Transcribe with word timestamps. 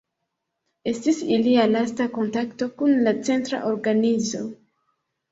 Estis 0.91 1.17
ilia 1.35 1.65
lasta 1.73 2.07
kontakto 2.15 2.67
kun 2.79 2.95
la 3.07 3.13
Centra 3.27 3.59
Organizo. 3.73 4.41